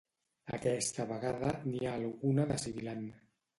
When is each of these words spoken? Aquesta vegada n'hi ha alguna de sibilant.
Aquesta 0.57 1.05
vegada 1.11 1.53
n'hi 1.67 1.83
ha 1.85 1.93
alguna 1.99 2.49
de 2.55 2.61
sibilant. 2.67 3.07